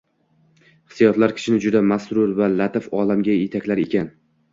Hissiyotlar 0.93 1.33
kishini 1.39 1.59
juda 1.65 1.81
masrur 1.89 2.33
va 2.39 2.47
latif 2.55 2.87
olamga 3.01 3.37
etaklar 3.43 3.83
ekan 3.85 4.11